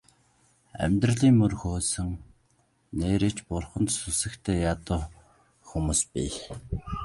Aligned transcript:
Амьдралын 0.83 1.35
мөр 1.39 1.53
хөөсөн 1.59 2.09
нээрээ 2.99 3.31
ч 3.35 3.37
бурханд 3.49 3.89
сүсэгтэй 3.95 4.57
ядуу 4.73 5.01
хүмүүс 5.67 6.01
бий. 6.13 6.31